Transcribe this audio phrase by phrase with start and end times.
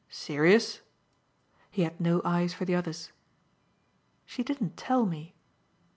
[0.09, 0.81] "Serious?"
[1.69, 3.11] he had no eyes for the others.
[4.25, 5.35] "She didn't tell me."